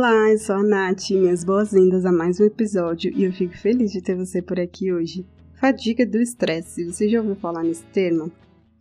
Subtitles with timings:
[0.00, 3.90] Olá, eu sou a Nath, minhas boas-vindas a mais um episódio e eu fico feliz
[3.90, 5.26] de ter você por aqui hoje.
[5.54, 8.30] Fadiga do estresse, você já ouviu falar nesse termo?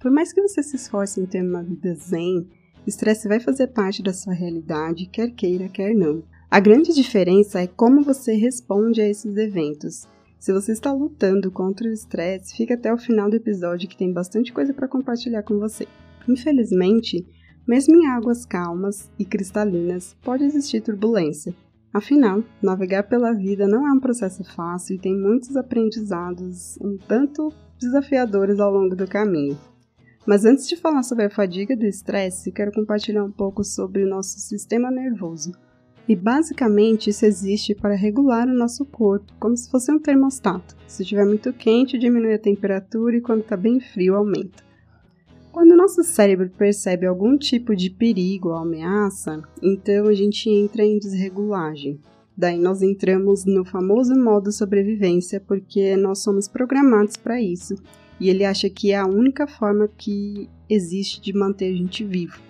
[0.00, 2.46] Por mais que você se esforce em ter uma vida zen,
[2.86, 6.22] estresse vai fazer parte da sua realidade, quer queira, quer não.
[6.48, 10.06] A grande diferença é como você responde a esses eventos.
[10.38, 14.12] Se você está lutando contra o estresse, fica até o final do episódio que tem
[14.12, 15.88] bastante coisa para compartilhar com você.
[16.28, 17.26] Infelizmente,
[17.66, 21.54] mesmo em águas calmas e cristalinas, pode existir turbulência.
[21.92, 27.52] Afinal, navegar pela vida não é um processo fácil e tem muitos aprendizados um tanto
[27.80, 29.58] desafiadores ao longo do caminho.
[30.24, 34.08] Mas antes de falar sobre a fadiga do estresse, quero compartilhar um pouco sobre o
[34.08, 35.52] nosso sistema nervoso.
[36.06, 40.76] E basicamente isso existe para regular o nosso corpo, como se fosse um termostato.
[40.86, 44.69] Se estiver muito quente, diminui a temperatura e quando está bem frio, aumenta.
[45.52, 50.98] Quando nosso cérebro percebe algum tipo de perigo ou ameaça, então a gente entra em
[50.98, 51.98] desregulagem.
[52.36, 57.74] Daí nós entramos no famoso modo sobrevivência porque nós somos programados para isso.
[58.20, 62.40] E ele acha que é a única forma que existe de manter a gente vivo.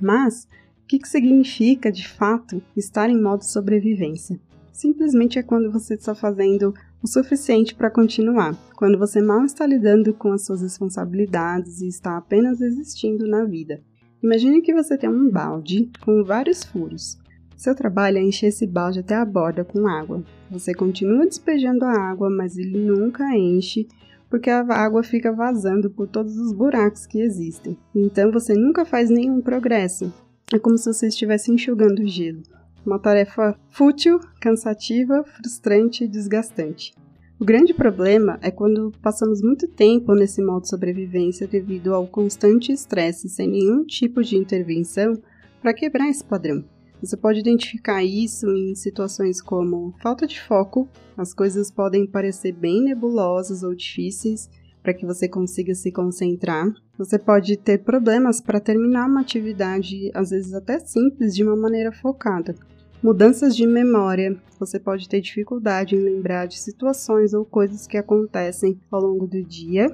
[0.00, 0.48] Mas
[0.82, 4.40] o que, que significa de fato estar em modo sobrevivência?
[4.80, 10.14] Simplesmente é quando você está fazendo o suficiente para continuar, quando você mal está lidando
[10.14, 13.82] com as suas responsabilidades e está apenas existindo na vida.
[14.22, 17.18] Imagine que você tem um balde com vários furos.
[17.58, 20.24] Seu trabalho é encher esse balde até a borda com água.
[20.50, 23.86] Você continua despejando a água, mas ele nunca enche
[24.30, 27.76] porque a água fica vazando por todos os buracos que existem.
[27.94, 30.10] Então você nunca faz nenhum progresso.
[30.54, 32.59] É como se você estivesse enxugando gelo.
[32.84, 36.94] Uma tarefa fútil, cansativa, frustrante e desgastante.
[37.40, 42.70] O grande problema é quando passamos muito tempo nesse modo de sobrevivência devido ao constante
[42.70, 45.14] estresse sem nenhum tipo de intervenção
[45.62, 46.62] para quebrar esse padrão.
[47.02, 50.86] Você pode identificar isso em situações como falta de foco,
[51.16, 54.50] as coisas podem parecer bem nebulosas ou difíceis
[54.82, 56.66] para que você consiga se concentrar.
[56.98, 61.90] Você pode ter problemas para terminar uma atividade, às vezes até simples, de uma maneira
[61.90, 62.54] focada.
[63.02, 64.36] Mudanças de memória.
[64.58, 69.42] Você pode ter dificuldade em lembrar de situações ou coisas que acontecem ao longo do
[69.42, 69.88] dia.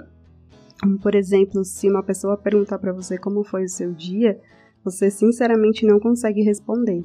[1.01, 4.41] Por exemplo, se uma pessoa perguntar para você como foi o seu dia,
[4.85, 7.05] você sinceramente não consegue responder.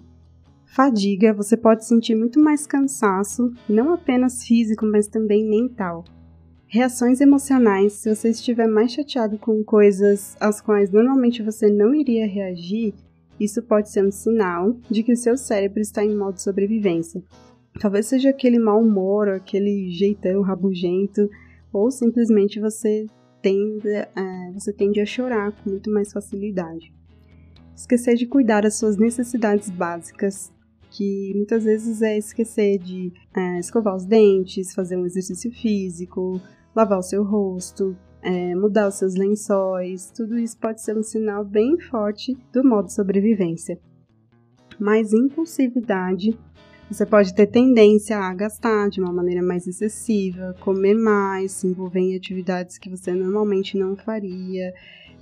[0.66, 6.03] Fadiga, você pode sentir muito mais cansaço, não apenas físico, mas também mental.
[6.66, 12.25] Reações emocionais, se você estiver mais chateado com coisas às quais normalmente você não iria
[12.25, 12.95] reagir,
[13.44, 17.24] isso pode ser um sinal de que o seu cérebro está em modo sobrevivência.
[17.79, 21.29] Talvez seja aquele mau humor, aquele jeitão rabugento,
[21.74, 23.07] ou simplesmente você
[23.41, 26.94] tende, é, você tende a chorar com muito mais facilidade.
[27.75, 30.51] Esquecer de cuidar das suas necessidades básicas,
[30.91, 36.40] que muitas vezes é esquecer de é, escovar os dentes, fazer um exercício físico,
[36.75, 41.44] lavar o seu rosto, é, mudar os seus lençóis, tudo isso pode ser um sinal
[41.44, 43.80] bem forte do modo sobrevivência.
[44.80, 46.38] Mais impulsividade,
[46.90, 52.00] você pode ter tendência a gastar de uma maneira mais excessiva, comer mais, se envolver
[52.00, 54.74] em atividades que você normalmente não faria,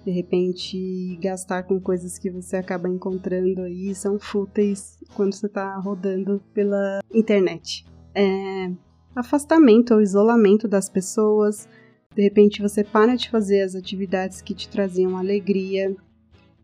[0.03, 5.77] de repente gastar com coisas que você acaba encontrando aí são fúteis quando você está
[5.77, 7.85] rodando pela internet.
[8.15, 8.71] É,
[9.15, 11.67] afastamento ou isolamento das pessoas,
[12.15, 15.95] de repente você para de fazer as atividades que te traziam alegria,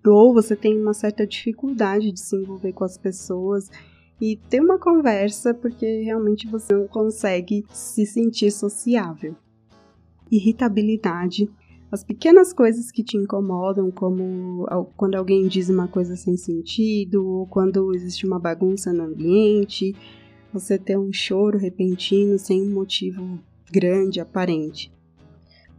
[0.06, 3.70] ou você tem uma certa dificuldade de se envolver com as pessoas
[4.20, 9.36] e ter uma conversa porque realmente você não consegue se sentir sociável.
[10.32, 11.50] Irritabilidade.
[11.92, 14.66] As pequenas coisas que te incomodam, como
[14.98, 19.96] quando alguém diz uma coisa sem sentido, ou quando existe uma bagunça no ambiente,
[20.52, 23.40] você ter um choro repentino sem um motivo
[23.72, 24.95] grande, aparente.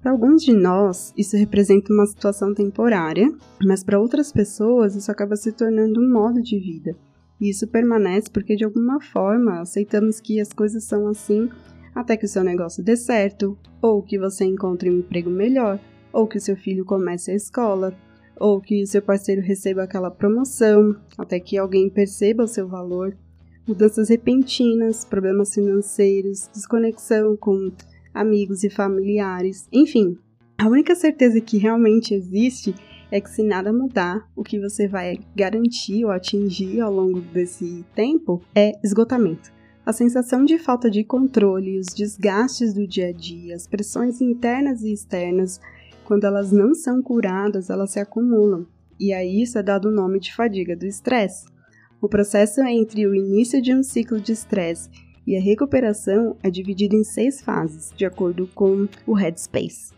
[0.07, 3.29] Para alguns de nós, isso representa uma situação temporária,
[3.65, 6.97] mas para outras pessoas, isso acaba se tornando um modo de vida.
[7.41, 11.49] E isso permanece porque, de alguma forma, aceitamos que as coisas são assim
[11.93, 15.81] até que o seu negócio dê certo, ou que você encontre um emprego melhor,
[16.13, 17.93] ou que o seu filho comece a escola,
[18.39, 23.17] ou que o seu parceiro receba aquela promoção, até que alguém perceba o seu valor,
[23.67, 27.73] mudanças repentinas, problemas financeiros, desconexão com
[28.17, 30.17] amigos e familiares, enfim.
[30.59, 32.75] A única certeza que realmente existe
[33.11, 37.85] é que se nada mudar, o que você vai garantir ou atingir ao longo desse
[37.95, 39.53] tempo é esgotamento.
[39.85, 44.83] A sensação de falta de controle, os desgastes do dia a dia, as pressões internas
[44.83, 45.61] e externas,
[46.05, 48.67] quando elas não são curadas, elas se acumulam.
[48.99, 51.47] E a isso é dado o nome de fadiga do estresse.
[52.01, 54.89] O processo entre o início de um ciclo de estresse
[55.27, 59.97] e a recuperação é dividido em seis fases, de acordo com o Headspace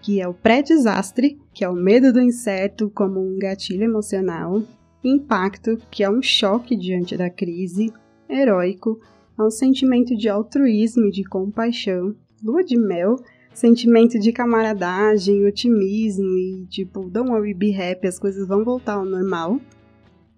[0.00, 4.62] que é o pré-desastre, que é o medo do incerto como um gatilho emocional,
[5.02, 7.92] impacto, que é um choque diante da crise,
[8.28, 9.00] heróico,
[9.38, 13.16] é um sentimento de altruísmo e de compaixão, lua de mel,
[13.52, 19.04] sentimento de camaradagem, otimismo e tipo, don't worry, be happy, as coisas vão voltar ao
[19.04, 19.60] normal,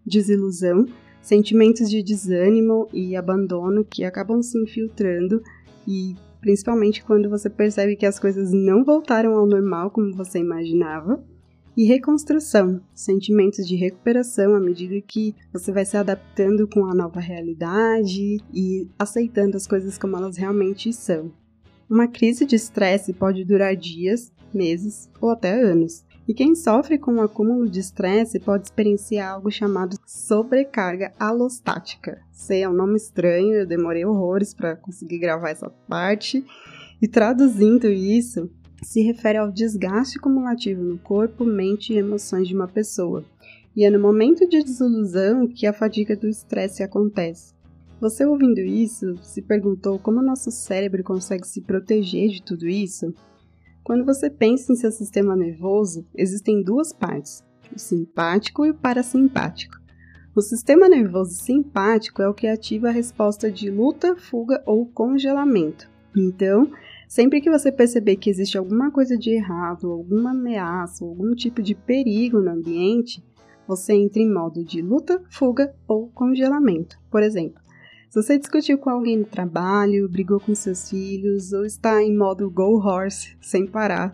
[0.07, 0.87] desilusão,
[1.21, 5.43] sentimentos de desânimo e abandono que acabam se infiltrando
[5.87, 11.23] e principalmente quando você percebe que as coisas não voltaram ao normal como você imaginava.
[11.77, 17.21] E reconstrução, sentimentos de recuperação à medida que você vai se adaptando com a nova
[17.21, 21.33] realidade e aceitando as coisas como elas realmente são.
[21.89, 26.05] Uma crise de estresse pode durar dias, meses ou até anos.
[26.31, 32.23] E quem sofre com um acúmulo de estresse pode experienciar algo chamado sobrecarga alostática.
[32.31, 36.47] Sei, é um nome estranho, eu demorei horrores para conseguir gravar essa parte.
[37.03, 38.49] E traduzindo isso,
[38.81, 43.25] se refere ao desgaste cumulativo no corpo, mente e emoções de uma pessoa.
[43.75, 47.53] E é no momento de desilusão que a fadiga do estresse acontece.
[48.01, 53.13] Você ouvindo isso, se perguntou como nosso cérebro consegue se proteger de tudo isso?
[53.83, 57.45] Quando você pensa em seu sistema nervoso, existem duas partes,
[57.75, 59.81] o simpático e o parasimpático.
[60.35, 65.91] O sistema nervoso simpático é o que ativa a resposta de luta, fuga ou congelamento.
[66.17, 66.71] Então,
[67.09, 71.75] sempre que você perceber que existe alguma coisa de errado, alguma ameaça, algum tipo de
[71.75, 73.25] perigo no ambiente,
[73.67, 76.97] você entra em modo de luta, fuga ou congelamento.
[77.11, 77.60] Por exemplo,
[78.11, 82.51] se você discutiu com alguém no trabalho, brigou com seus filhos ou está em modo
[82.51, 84.13] go horse, sem parar,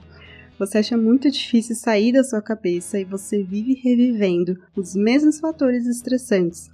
[0.58, 5.87] você acha muito difícil sair da sua cabeça e você vive revivendo os mesmos fatores
[5.87, 6.70] estressantes.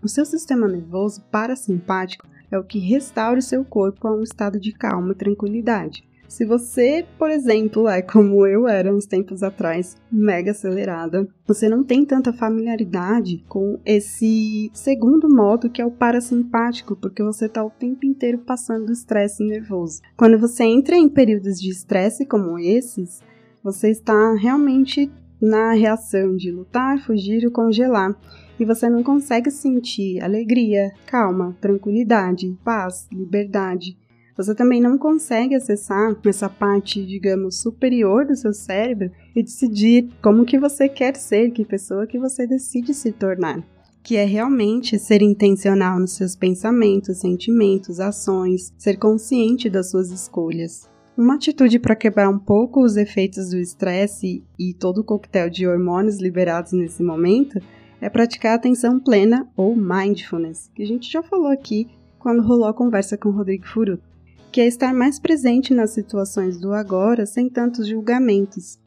[0.00, 4.60] O seu sistema nervoso parasimpático é o que restaura o seu corpo a um estado
[4.60, 6.04] de calma e tranquilidade.
[6.32, 11.84] Se você, por exemplo, é como eu era uns tempos atrás, mega acelerada, você não
[11.84, 17.68] tem tanta familiaridade com esse segundo modo que é o parasimpático, porque você está o
[17.68, 20.00] tempo inteiro passando estresse nervoso.
[20.16, 23.20] Quando você entra em períodos de estresse como esses,
[23.62, 28.18] você está realmente na reação de lutar, fugir ou congelar.
[28.58, 33.98] E você não consegue sentir alegria, calma, tranquilidade, paz, liberdade
[34.36, 40.44] você também não consegue acessar essa parte, digamos, superior do seu cérebro e decidir como
[40.44, 43.62] que você quer ser, que pessoa que você decide se tornar.
[44.02, 50.90] Que é realmente ser intencional nos seus pensamentos, sentimentos, ações, ser consciente das suas escolhas.
[51.16, 55.66] Uma atitude para quebrar um pouco os efeitos do estresse e todo o coquetel de
[55.66, 57.60] hormônios liberados nesse momento
[58.00, 61.86] é praticar atenção plena ou mindfulness, que a gente já falou aqui
[62.18, 64.11] quando rolou a conversa com o Rodrigo Furuto
[64.52, 68.78] que é estar mais presente nas situações do agora sem tantos julgamentos,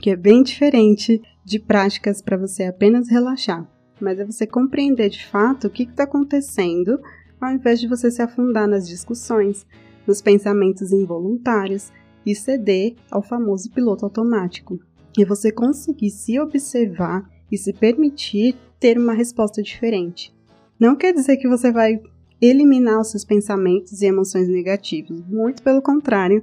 [0.00, 3.64] que é bem diferente de práticas para você apenas relaxar,
[4.00, 6.98] mas é você compreender de fato o que está acontecendo
[7.40, 9.66] ao invés de você se afundar nas discussões,
[10.06, 11.92] nos pensamentos involuntários
[12.24, 14.80] e ceder ao famoso piloto automático.
[15.16, 20.34] E você conseguir se observar e se permitir ter uma resposta diferente.
[20.80, 22.00] Não quer dizer que você vai
[22.44, 25.22] eliminar os seus pensamentos e emoções negativos.
[25.26, 26.42] Muito pelo contrário,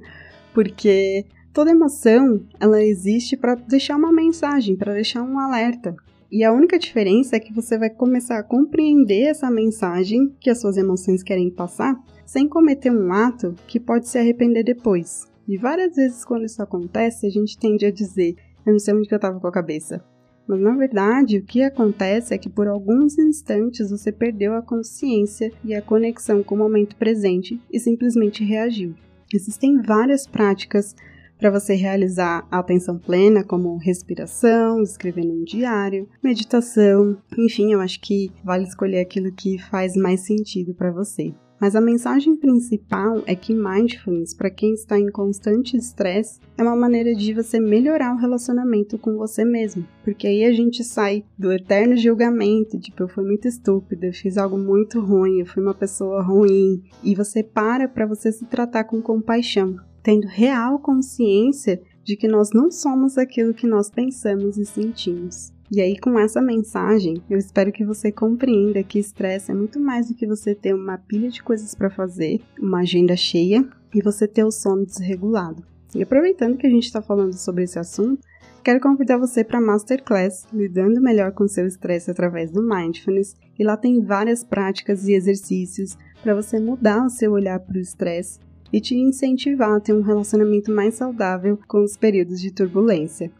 [0.52, 5.94] porque toda emoção ela existe para deixar uma mensagem, para deixar um alerta.
[6.30, 10.60] E a única diferença é que você vai começar a compreender essa mensagem que as
[10.60, 11.94] suas emoções querem passar,
[12.24, 15.30] sem cometer um ato que pode se arrepender depois.
[15.46, 19.08] E várias vezes quando isso acontece, a gente tende a dizer: eu não sei onde
[19.08, 20.02] que eu estava com a cabeça.
[20.46, 25.52] Mas na verdade, o que acontece é que por alguns instantes você perdeu a consciência
[25.64, 28.94] e a conexão com o momento presente e simplesmente reagiu.
[29.32, 30.94] Existem várias práticas
[31.38, 38.00] para você realizar a atenção plena, como respiração, escrever num diário, meditação, enfim, eu acho
[38.00, 41.34] que vale escolher aquilo que faz mais sentido para você.
[41.62, 46.74] Mas a mensagem principal é que mindfulness, para quem está em constante estresse, é uma
[46.74, 49.86] maneira de você melhorar o relacionamento com você mesmo.
[50.02, 54.36] Porque aí a gente sai do eterno julgamento, tipo, eu fui muito estúpida, eu fiz
[54.38, 56.82] algo muito ruim, eu fui uma pessoa ruim.
[57.00, 62.50] E você para para você se tratar com compaixão, tendo real consciência de que nós
[62.52, 65.52] não somos aquilo que nós pensamos e sentimos.
[65.74, 70.06] E aí, com essa mensagem, eu espero que você compreenda que estresse é muito mais
[70.06, 74.28] do que você ter uma pilha de coisas para fazer, uma agenda cheia e você
[74.28, 75.64] ter o sono desregulado.
[75.94, 78.20] E aproveitando que a gente está falando sobre esse assunto,
[78.62, 83.34] quero convidar você para a Masterclass Lidando Melhor com Seu Estresse através do Mindfulness.
[83.58, 87.80] E lá tem várias práticas e exercícios para você mudar o seu olhar para o
[87.80, 88.38] estresse
[88.70, 93.32] e te incentivar a ter um relacionamento mais saudável com os períodos de turbulência.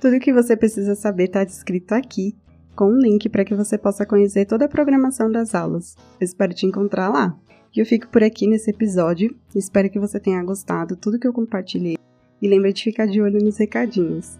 [0.00, 2.36] Tudo o que você precisa saber está descrito aqui,
[2.76, 5.96] com um link para que você possa conhecer toda a programação das aulas.
[6.20, 7.36] Eu espero te encontrar lá.
[7.74, 9.34] E eu fico por aqui nesse episódio.
[9.54, 11.96] Espero que você tenha gostado tudo que eu compartilhei.
[12.40, 14.38] E lembre de ficar de olho nos recadinhos.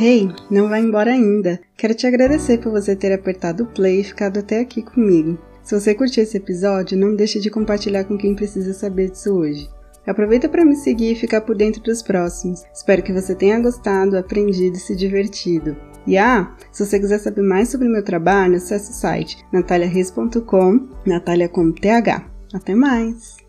[0.00, 1.60] Hey, não vai embora ainda.
[1.76, 5.38] Quero te agradecer por você ter apertado o play e ficado até aqui comigo.
[5.62, 9.68] Se você curtiu esse episódio, não deixe de compartilhar com quem precisa saber disso hoje.
[10.06, 12.62] Aproveita para me seguir e ficar por dentro dos próximos.
[12.72, 15.76] Espero que você tenha gostado, aprendido e se divertido.
[16.06, 21.48] E ah, se você quiser saber mais sobre meu trabalho, acesse o site nataliareis.com, Natalia
[21.48, 22.24] com TH.
[22.52, 23.43] Até mais!